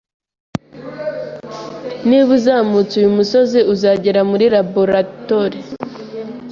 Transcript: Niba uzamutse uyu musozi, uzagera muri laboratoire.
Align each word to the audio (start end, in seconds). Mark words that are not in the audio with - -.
Niba 2.07 2.29
uzamutse 2.37 2.93
uyu 2.97 3.15
musozi, 3.17 3.59
uzagera 3.73 4.19
muri 4.31 4.45
laboratoire. 4.55 5.59